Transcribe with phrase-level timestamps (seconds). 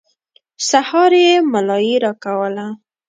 [0.69, 2.67] سهار يې ملايي راکوله.